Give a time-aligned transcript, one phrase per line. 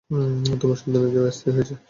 [0.59, 1.73] তোমার সন্তানরা কি স্থায়ী হয়েছে?